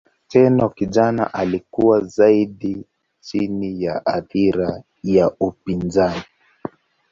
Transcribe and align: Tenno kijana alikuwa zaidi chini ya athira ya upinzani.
Tenno 0.27 0.69
kijana 0.69 1.33
alikuwa 1.33 2.01
zaidi 2.01 2.85
chini 3.19 3.83
ya 3.83 4.05
athira 4.05 4.83
ya 5.03 5.31
upinzani. 5.39 6.23